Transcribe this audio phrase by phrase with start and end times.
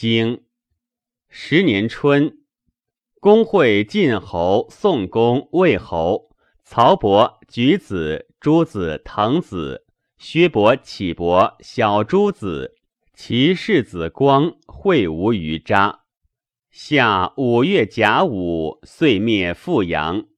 [0.00, 0.44] 经
[1.28, 2.38] 十年春，
[3.18, 12.76] 公会晋侯、宋公、魏侯、曹伯、举子、诸子、滕子、薛伯、启伯、小诸子，
[13.12, 16.04] 其世子光会吴于渣。
[16.70, 20.28] 夏五月甲午，岁灭富阳。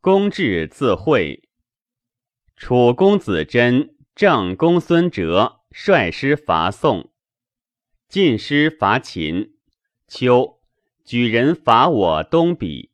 [0.00, 1.46] 公至自会。
[2.56, 7.09] 楚公子真、郑公孙哲率师伐宋。
[8.10, 9.54] 晋师伐秦。
[10.08, 10.58] 秋，
[11.04, 12.90] 举人伐我东鄙。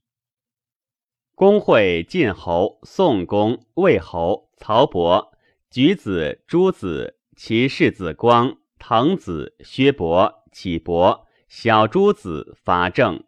[1.34, 5.32] 公会晋侯、宋公、魏侯、曹伯、
[5.70, 11.27] 举子、诸子，其世子光、滕子、薛伯、启伯。
[11.48, 13.24] 小诸子伐郑，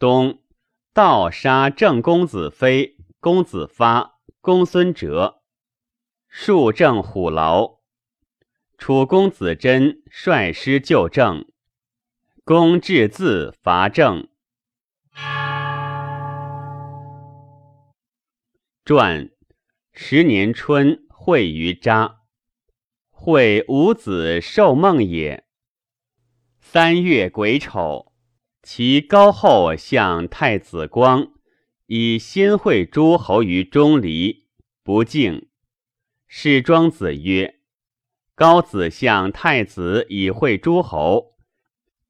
[0.00, 0.40] 东
[0.92, 5.40] 盗杀郑公子非、公子发、公孙哲，
[6.26, 7.75] 数郑虎牢。
[8.78, 11.46] 楚公子真率师救郑，
[12.44, 14.28] 公至自伐郑。
[18.84, 19.30] 传
[19.92, 22.18] 十年春，会于渣，
[23.08, 25.44] 会五子受梦也。
[26.60, 28.12] 三月癸丑，
[28.62, 31.32] 其高后向太子光，
[31.86, 34.46] 以先会诸侯于钟离，
[34.84, 35.48] 不敬。
[36.28, 37.60] 是庄子曰
[38.36, 41.38] ：“高子向太子以会诸侯，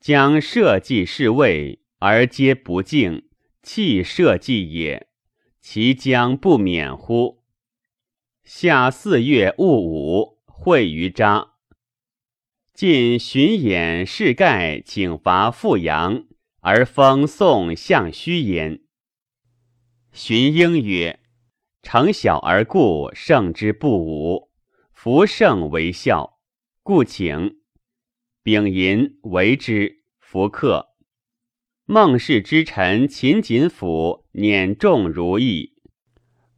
[0.01, 3.29] 将社稷侍卫而皆不敬，
[3.63, 5.07] 弃社稷也，
[5.61, 7.45] 其将不免乎？”
[8.43, 11.53] 夏四月戊午，会于渣。
[12.75, 16.25] 晋荀偃、士盖请伐富阳，
[16.59, 18.81] 而封宋相须焉。
[20.11, 21.21] 荀英曰
[21.85, 24.46] ：“成小而故，胜之不武；
[25.07, 26.41] 不胜为孝，
[26.83, 27.59] 故请。
[28.43, 30.97] 丙寅为之，弗克。
[31.85, 35.75] 孟氏之臣秦锦府辇重如意。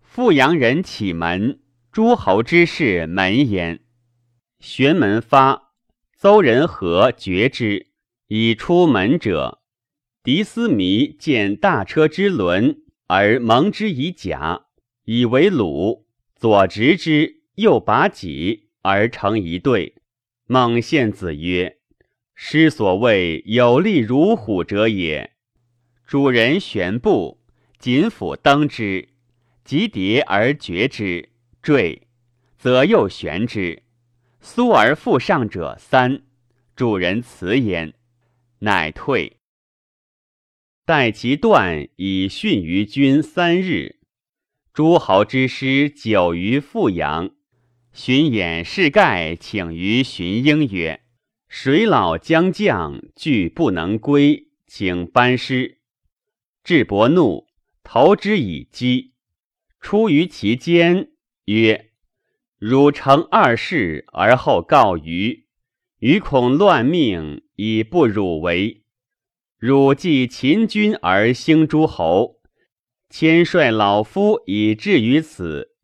[0.00, 1.60] 富阳人启门，
[1.92, 3.84] 诸侯之士门焉。
[4.60, 5.74] 玄门发。”
[6.16, 7.88] 邹人和绝之，
[8.28, 9.60] 以出门者，
[10.22, 14.68] 狄思弥见大车之轮，而蒙之以甲，
[15.04, 19.96] 以为鲁，左执之，又拔戟，而成一对。
[20.46, 21.78] 孟献子曰
[22.36, 25.32] ：“师所谓有力如虎者也。
[26.06, 27.40] 主人悬步，
[27.80, 29.08] 锦斧登之，
[29.64, 31.30] 及叠而绝之，
[31.60, 32.06] 坠，
[32.56, 33.82] 则又悬之。”
[34.40, 36.22] 苏而复上者三，
[36.76, 37.92] 主人辞焉，
[38.60, 39.38] 乃退。
[40.84, 43.96] 待其断，以训于君三日。
[44.72, 47.34] 诸侯之师久于富阳。
[47.92, 51.00] 荀偃、士盖请于荀英曰
[51.48, 55.78] ：“水老将将惧不能归，请班师。”
[56.62, 57.46] 智伯怒，
[57.82, 59.14] 投之以击。
[59.80, 61.10] 出于其间，
[61.46, 61.86] 曰。
[62.58, 65.46] 汝成二世而后告虞，
[66.00, 68.82] 虞恐乱命，以不汝为。
[69.58, 72.40] 汝继秦君而兴诸侯，
[73.08, 75.76] 千率老夫以至于此，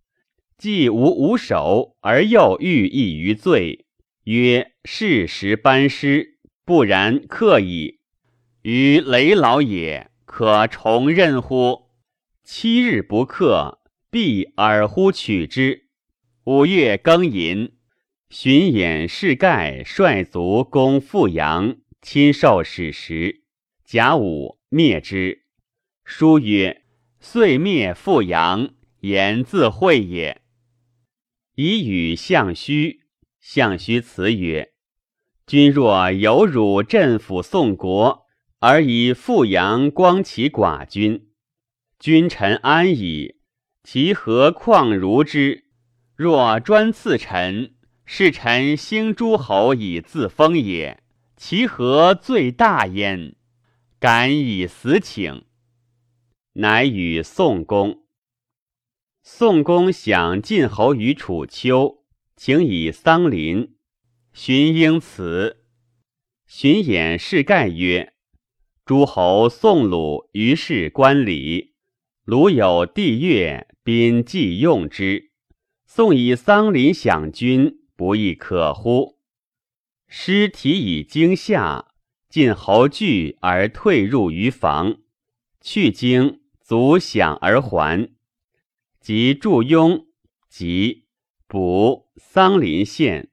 [0.64, 3.84] 既无五首而又欲意于罪，
[4.24, 8.00] 曰：事实班师，不然克矣。
[8.62, 11.90] 于雷老也，可重任乎？
[12.42, 15.88] 七日不克，必尔乎取之。
[16.44, 17.74] 五月庚寅，
[18.30, 23.42] 荀偃、士盖率卒攻富阳，亲受史实。
[23.84, 25.42] 甲午，灭之。
[26.06, 26.84] 书曰
[27.20, 28.70] ：“遂灭富阳，
[29.00, 30.40] 言自会也。”
[31.54, 33.00] 以与相须。
[33.40, 34.72] 相须辞曰
[35.46, 38.26] ：“君若有辱镇抚宋国，
[38.60, 41.28] 而以富阳光其寡君，
[41.98, 43.36] 君臣安矣。
[43.82, 45.64] 其何况如之？”
[46.16, 47.74] 若专赐臣，
[48.06, 51.02] 是臣兴诸侯以自封也，
[51.36, 53.34] 其何罪大焉？
[53.98, 55.44] 敢以死请。
[56.52, 58.03] 乃与宋公。
[59.26, 62.04] 宋公享晋侯于楚丘，
[62.36, 63.74] 请以桑林。
[64.34, 65.64] 荀应辞。
[66.46, 68.12] 荀偃是盖曰
[68.84, 71.72] ：“诸侯宋鲁于是观礼，
[72.26, 75.30] 鲁有帝乐，宾既用之。”
[75.88, 79.20] 宋以桑林享君，不亦可乎？
[80.06, 81.86] 师体以惊吓，
[82.28, 84.98] 晋侯惧而退入于房，
[85.62, 88.13] 去京足享而还。
[89.04, 90.06] 及祝庸，
[90.48, 91.04] 及
[91.46, 93.28] 补桑林县，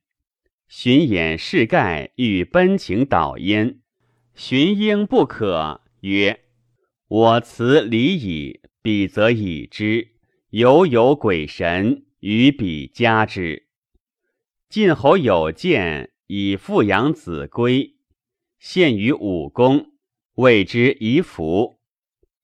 [0.68, 3.80] 巡演世盖欲奔请导焉，
[4.36, 6.42] 荀婴不可，曰
[7.08, 10.10] ：“我辞礼矣，彼则已之。
[10.50, 13.70] 犹有鬼神，与彼加之。”
[14.68, 17.96] 晋侯有见，以父养子归，
[18.60, 19.94] 献于武公，
[20.34, 21.80] 谓之夷服。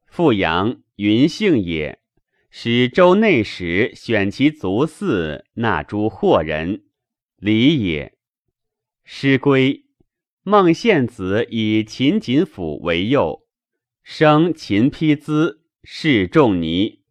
[0.05, 1.99] 父养云姓也，
[2.59, 6.85] 使周内史选其族嗣，纳诸祸人，
[7.35, 8.17] 礼也。
[9.03, 9.85] 师归，
[10.41, 13.43] 孟献子以秦锦府为幼，
[14.01, 17.03] 生秦丕资，氏仲尼。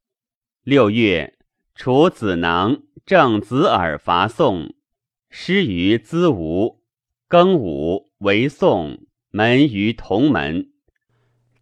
[0.64, 1.38] 六月，
[1.76, 4.74] 楚子囊正子耳伐宋。
[5.30, 6.82] 师于资吴，
[7.28, 10.72] 庚午为宋门于同门。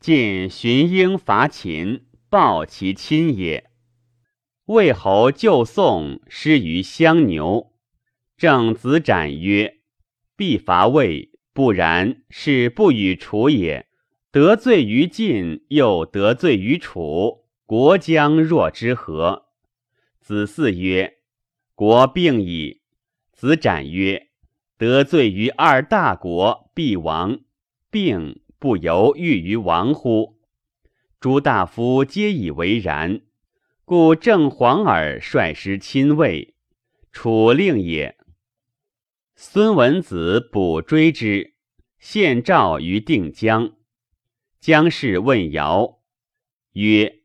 [0.01, 3.73] 晋荀婴伐秦，报其亲也。
[4.67, 7.73] 魏侯救宋，失于相牛。
[8.35, 9.81] 正子斩曰
[10.37, 13.87] ：“必伐魏，不然，是不与楚也。
[14.31, 19.49] 得罪于晋，又得罪于楚，国将若之何？”
[20.19, 21.19] 子嗣曰
[21.77, 22.81] ：“国病矣。”
[23.37, 24.29] 子斩曰
[24.79, 27.41] ：“得罪于二大国，必亡。
[27.91, 30.39] 病不由欲于亡乎？”
[31.21, 33.21] 诸大夫皆以为然。
[33.87, 36.55] 故郑黄耳率师亲卫，
[37.13, 38.17] 楚令也。
[39.37, 41.53] 孙文子捕追之，
[41.99, 43.77] 献诏于定江。
[44.59, 46.01] 姜氏问尧
[46.73, 47.25] 曰：“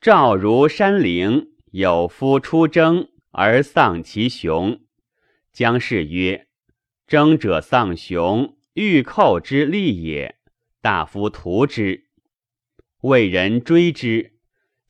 [0.00, 4.82] 赵如山陵，有夫出征而丧其雄。”
[5.52, 6.46] 姜氏曰
[7.08, 10.38] ：“征者丧雄，欲寇之利也。
[10.80, 12.04] 大夫图之，
[13.00, 14.36] 魏人追之。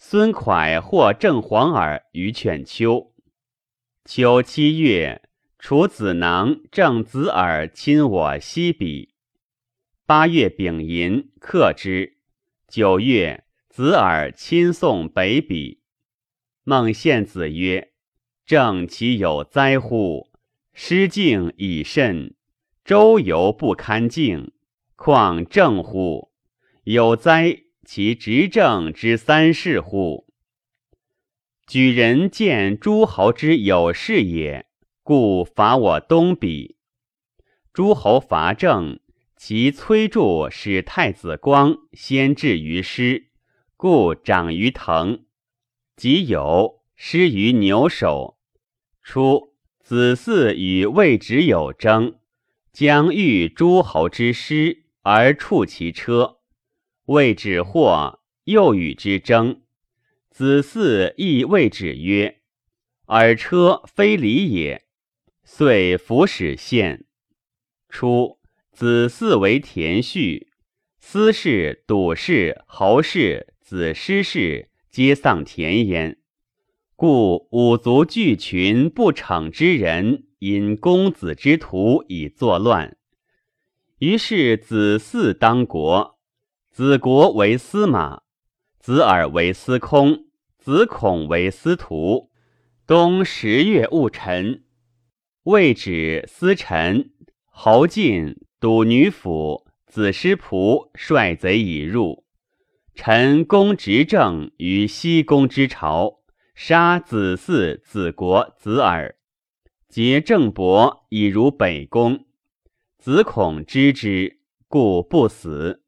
[0.02, 3.12] 孙蒯获郑黄耳于犬丘。
[4.06, 5.20] 秋七月，
[5.58, 9.10] 楚子囊、郑子耳亲我西鄙。
[10.06, 12.16] 八月丙寅，克之。
[12.66, 15.80] 九月，子耳亲送北鄙。
[16.64, 17.92] 孟献子曰
[18.46, 20.30] ：‘正其有灾乎？’
[20.72, 22.34] 失敬以甚，
[22.86, 24.50] 周游不堪敬，
[24.96, 26.30] 况正乎？
[26.84, 30.28] 有哉其执政之三世乎？
[31.66, 34.66] 举人见诸侯之有事也，
[35.02, 36.76] 故伐我东鄙。
[37.72, 39.00] 诸侯伐郑，
[39.36, 43.30] 其崔杼使太子光先至于师，
[43.76, 45.24] 故长于藤。
[45.96, 48.38] 即有失于牛首。
[49.02, 49.56] 初。
[49.82, 52.20] 子嗣与魏止有争，
[52.72, 56.36] 将欲诸侯之师而触其车，
[57.10, 59.62] 谓止获，又与之争。
[60.30, 62.40] 子嗣亦谓止曰
[63.06, 64.84] ：“尔车非礼也。”
[65.42, 67.06] 遂服使献。
[67.88, 68.38] 初，
[68.70, 70.52] 子嗣为田序，
[71.00, 76.16] 司氏、笃氏、侯氏、子师氏皆丧田焉。
[76.94, 82.96] 故五族聚群不逞之人，因公子之徒以作乱。
[83.98, 86.19] 于是子嗣当国，
[86.80, 88.22] 子国为司马，
[88.78, 90.24] 子耳为司空，
[90.56, 92.30] 子孔为司徒。
[92.86, 94.64] 冬十月戊辰，
[95.42, 97.10] 魏止、司臣、
[97.44, 102.24] 侯进、笃女府、子师仆率贼已入，
[102.94, 106.20] 臣公执政于西宫之朝。
[106.54, 109.16] 杀子嗣、子国、子耳，
[109.86, 112.24] 结郑伯以如北宫。
[112.98, 115.79] 子孔知之，故不死。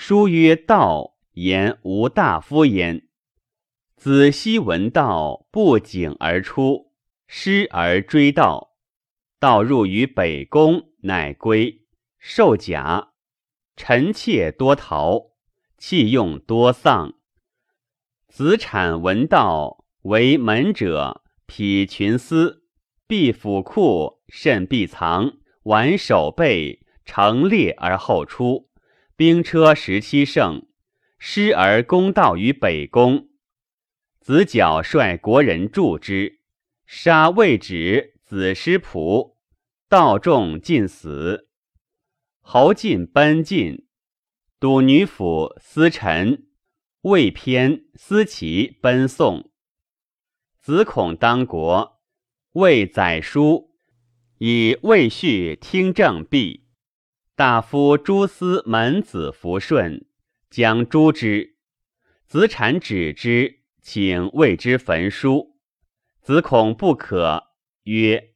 [0.00, 3.08] 书曰：“道言无大夫焉。”
[3.98, 6.92] 子西闻道，不景而出，
[7.26, 8.76] 师而追道。
[9.40, 11.82] 道入于北宫，乃归，
[12.16, 13.08] 受甲。
[13.74, 15.32] 臣妾多逃，
[15.76, 17.14] 弃用多丧。
[18.28, 19.84] 子产闻道。
[20.02, 22.62] 为门者，匹群丝，
[23.08, 28.67] 必府库，甚必藏，挽守备，成列而后出。
[29.18, 30.64] 兵车十七乘，
[31.18, 33.26] 师而攻道于北宫。
[34.20, 36.38] 子角率国人助之，
[36.86, 39.34] 杀魏止、子师仆，
[39.88, 41.48] 道众尽死。
[42.42, 43.88] 侯进奔晋，
[44.60, 46.46] 笃女府司臣
[47.00, 49.50] 魏偏、司齐奔宋。
[50.60, 52.00] 子孔当国，
[52.52, 53.72] 魏宰书
[54.38, 56.67] 以魏续听政毕。
[57.38, 60.04] 大夫朱思门子服顺，
[60.50, 61.54] 将诛之。
[62.26, 65.54] 子产止之，请为之焚书。
[66.20, 67.44] 子孔不可，
[67.84, 68.30] 曰：“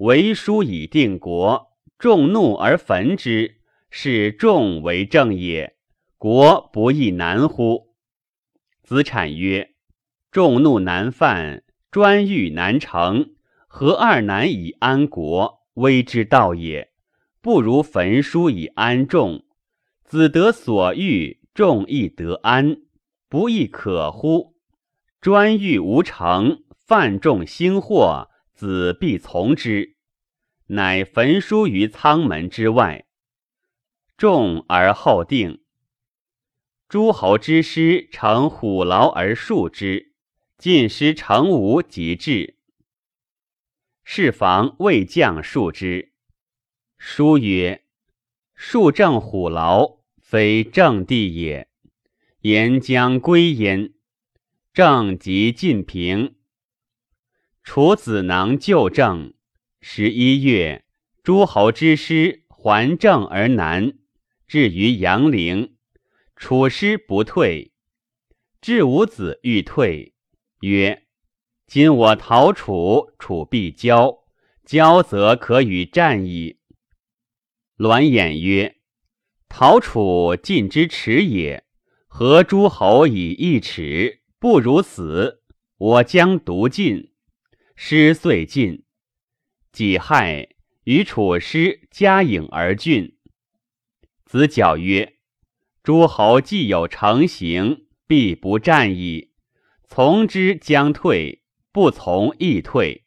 [0.00, 5.76] 为书以定国，众怒而焚之，是众为政也。
[6.16, 7.94] 国不亦难乎？
[8.82, 9.74] 子产曰
[10.32, 13.34] ：“众怒难犯，专欲难成，
[13.66, 15.66] 何二难以安国？
[15.74, 16.92] 危之道也。
[17.48, 19.46] 不如焚书以安众。
[20.04, 22.82] 子得所欲，众亦得安，
[23.26, 24.54] 不亦可乎？
[25.18, 29.96] 专欲无成，犯众兴祸，子必从之。
[30.66, 33.06] 乃焚书于仓门之外。
[34.18, 35.62] 众而后定。”
[36.86, 40.12] 诸侯之师乘虎牢而戍之，
[40.58, 42.58] 晋师乘吴即至。
[44.04, 46.12] 是防魏将戍之。
[46.98, 47.84] 书曰
[48.56, 51.68] ：“树正虎牢，非正地也。
[52.40, 53.94] 言将归焉。
[54.74, 56.34] 正即晋平。
[57.62, 59.32] 楚子囊救郑。
[59.80, 60.84] 十一月，
[61.22, 63.96] 诸侯之师还郑而南，
[64.48, 65.76] 至于阳陵。”
[66.34, 67.72] 楚师不退，
[68.60, 70.14] 至五子欲退，
[70.60, 71.04] 曰
[71.66, 74.24] ：“今我逃楚，楚必交，
[74.64, 76.57] 交则可与战矣。”
[77.78, 78.76] 栾衍曰
[79.48, 81.62] ：“陶楚，晋之耻也。
[82.08, 84.22] 何诸侯以一耻？
[84.40, 85.44] 不如死。
[85.76, 87.12] 我将独晋。”
[87.76, 88.84] 师遂晋。
[89.70, 90.48] 己亥，
[90.82, 93.16] 与楚师加颍而郡。
[94.24, 95.14] 子矫曰。
[95.84, 99.30] 诸侯既有成行，必不战矣。
[99.84, 103.06] 从之将退，不从亦退。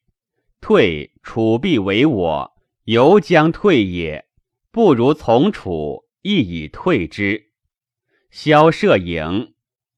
[0.61, 2.53] 退，楚必为我，
[2.85, 4.29] 犹将退也。
[4.71, 7.51] 不如从楚，亦以退之。
[8.29, 9.53] 萧摄影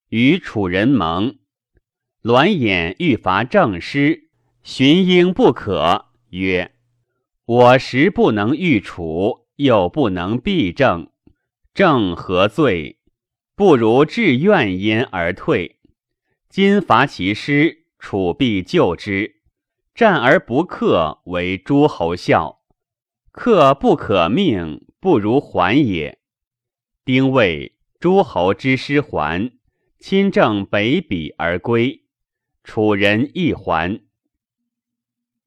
[0.10, 1.38] 与楚人盟。
[2.22, 4.30] 栾衍欲伐郑师，
[4.64, 6.74] 荀婴不可，曰
[7.46, 11.12] ：“我实不能御楚，又不能避郑。”
[11.76, 13.00] 正何罪？
[13.56, 15.80] 不如至怨焉而退。
[16.50, 19.42] 今伐其师，楚必救之。
[19.94, 22.63] 战而不克，为诸侯笑；
[23.34, 26.20] 客不可命，不如还也。
[27.04, 29.52] 丁未，诸侯之师还，
[30.00, 32.04] 亲政北鄙而归。
[32.64, 34.02] 楚人亦还。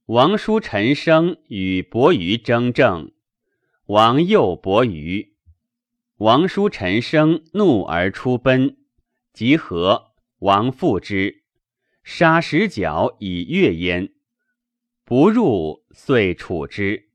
[0.06, 3.12] 王叔陈生与伯鱼争政，
[3.86, 5.36] 王诱伯鱼。
[6.16, 8.78] 王叔陈生怒而出奔，
[9.32, 11.44] 集合，王复之，
[12.02, 14.12] 杀十角以悦焉。
[15.04, 17.05] 不入，遂处之。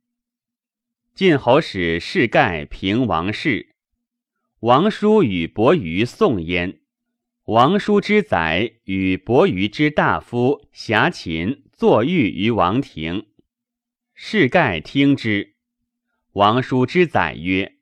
[1.13, 3.75] 晋侯使士盖平王室，
[4.61, 6.79] 王叔与伯鱼送焉。
[7.45, 13.25] 王叔之宰与伯鱼之大夫侠秦坐御于王庭，
[14.13, 15.55] 士盖听之。
[16.33, 17.75] 王叔之宰曰。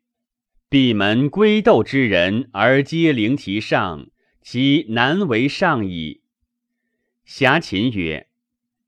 [0.68, 4.08] 闭门归斗之人而皆灵其上，
[4.42, 6.22] 其难为上矣。
[7.26, 8.28] 侠秦曰：“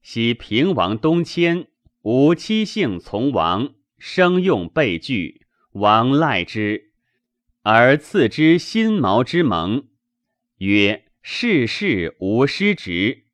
[0.02, 1.68] 昔平王东迁，
[2.04, 6.90] 吾妻姓从王，生用被拒，王赖之，
[7.62, 9.86] 而赐之新毛之盟，
[10.58, 13.26] 曰：‘世事无失职。’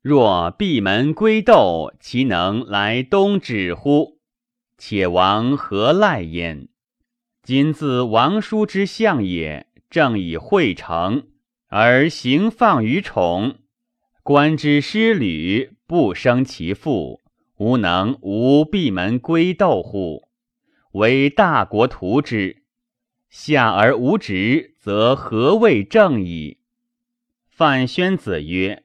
[0.00, 4.20] 若闭门归斗，其能来东指乎？
[4.78, 6.68] 且王何赖焉？”
[7.42, 11.26] 今自王叔之相也，正以惠成，
[11.66, 13.58] 而行放于宠。
[14.22, 17.20] 官之失旅，不生其父，
[17.64, 20.28] 吾能无闭门归斗乎？
[20.92, 22.62] 为大国图之，
[23.30, 26.58] 下而无职，则何谓正矣？
[27.46, 28.84] 范宣子曰：“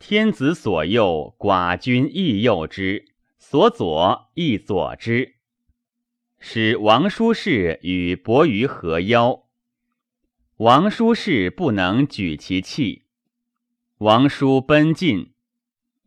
[0.00, 3.04] 天子所右，寡君亦右之；
[3.38, 5.36] 所左，亦左之。”
[6.40, 9.44] 使王叔氏与伯鱼合邀，
[10.56, 13.04] 王叔氏不能举其器，
[13.98, 15.32] 王叔奔进，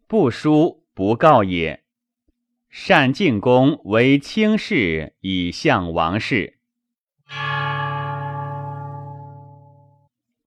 [0.05, 1.82] 不书不告也。
[2.87, 6.59] 单进公为卿士以相王室。